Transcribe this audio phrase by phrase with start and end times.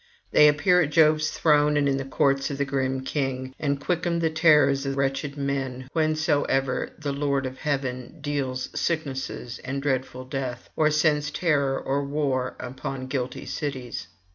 [0.31, 4.17] They appear at Jove's throne and in the courts of the grim king, and quicken
[4.17, 10.71] the terrors of wretched men whensoever the lord of heaven deals sicknesses and dreadful death,
[10.75, 14.07] or sends terror of war upon guilty cities.